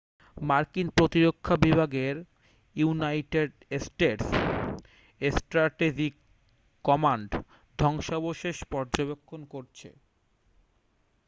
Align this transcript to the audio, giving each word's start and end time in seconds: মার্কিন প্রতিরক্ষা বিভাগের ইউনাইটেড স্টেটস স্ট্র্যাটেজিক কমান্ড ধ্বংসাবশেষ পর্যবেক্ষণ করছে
মার্কিন 0.37 0.87
প্রতিরক্ষা 0.97 1.55
বিভাগের 1.59 2.15
ইউনাইটেড 2.75 3.51
স্টেটস 3.81 4.29
স্ট্র্যাটেজিক 5.21 6.13
কমান্ড 6.85 7.29
ধ্বংসাবশেষ 7.79 8.57
পর্যবেক্ষণ 8.71 9.41
করছে 9.53 9.89